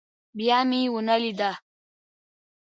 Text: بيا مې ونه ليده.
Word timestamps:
بيا 0.37 0.59
مې 0.69 0.81
ونه 0.93 1.15
ليده. 1.21 1.51